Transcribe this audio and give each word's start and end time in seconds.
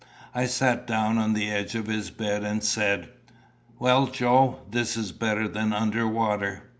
I 0.33 0.47
sat 0.47 0.87
down 0.87 1.19
on 1.19 1.33
the 1.35 1.51
edge 1.51 1.75
of 1.75 1.85
his 1.85 2.09
bed, 2.09 2.43
and 2.43 2.63
said, 2.63 3.09
"Well, 3.77 4.07
Joe, 4.07 4.61
this 4.67 4.97
is 4.97 5.11
better 5.11 5.47
than 5.47 5.73
under 5.73 6.07
water. 6.07 6.63